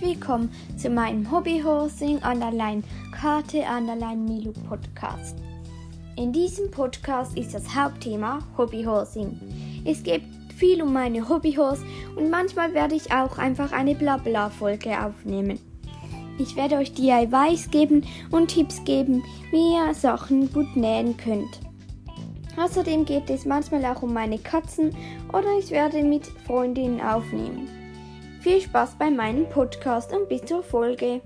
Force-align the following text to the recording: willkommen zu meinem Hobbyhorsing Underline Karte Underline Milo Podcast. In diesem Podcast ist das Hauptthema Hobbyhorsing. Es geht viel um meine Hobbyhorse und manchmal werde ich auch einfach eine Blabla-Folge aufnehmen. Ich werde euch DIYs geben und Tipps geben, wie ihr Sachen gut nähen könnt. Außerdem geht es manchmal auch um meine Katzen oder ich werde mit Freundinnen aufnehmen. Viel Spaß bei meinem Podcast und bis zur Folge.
willkommen 0.00 0.50
zu 0.78 0.88
meinem 0.88 1.30
Hobbyhorsing 1.30 2.22
Underline 2.22 2.82
Karte 3.12 3.58
Underline 3.58 4.22
Milo 4.22 4.52
Podcast. 4.66 5.36
In 6.16 6.32
diesem 6.32 6.70
Podcast 6.70 7.36
ist 7.36 7.52
das 7.52 7.74
Hauptthema 7.74 8.38
Hobbyhorsing. 8.56 9.38
Es 9.84 10.02
geht 10.02 10.22
viel 10.56 10.80
um 10.80 10.94
meine 10.94 11.28
Hobbyhorse 11.28 11.84
und 12.16 12.30
manchmal 12.30 12.72
werde 12.72 12.94
ich 12.94 13.12
auch 13.12 13.36
einfach 13.36 13.72
eine 13.72 13.94
Blabla-Folge 13.94 14.98
aufnehmen. 15.04 15.60
Ich 16.38 16.56
werde 16.56 16.76
euch 16.76 16.94
DIYs 16.94 17.70
geben 17.70 18.06
und 18.30 18.48
Tipps 18.48 18.82
geben, 18.84 19.22
wie 19.50 19.74
ihr 19.74 19.92
Sachen 19.92 20.50
gut 20.50 20.76
nähen 20.76 21.18
könnt. 21.18 21.60
Außerdem 22.56 23.04
geht 23.04 23.28
es 23.28 23.44
manchmal 23.44 23.84
auch 23.84 24.02
um 24.02 24.14
meine 24.14 24.38
Katzen 24.38 24.96
oder 25.28 25.58
ich 25.58 25.70
werde 25.70 26.02
mit 26.02 26.26
Freundinnen 26.46 27.02
aufnehmen. 27.02 27.68
Viel 28.40 28.58
Spaß 28.58 28.96
bei 28.98 29.10
meinem 29.10 29.46
Podcast 29.50 30.14
und 30.14 30.26
bis 30.30 30.42
zur 30.46 30.62
Folge. 30.62 31.20